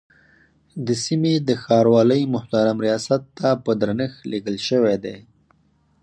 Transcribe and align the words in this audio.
د 0.85 0.87
سیمې 1.05 1.33
د 1.47 1.49
ښاروالۍ 1.63 2.21
محترم 2.35 2.77
ریاست 2.85 3.21
ته 3.37 3.47
په 3.63 3.71
درنښت 3.81 4.19
لیکل 4.31 4.55
شوی 4.67 4.95
دی. 5.05 5.17